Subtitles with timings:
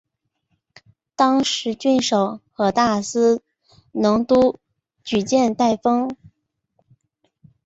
[1.15, 3.43] 当时郡守和大司
[3.91, 4.55] 农都
[5.03, 6.17] 举荐戴封。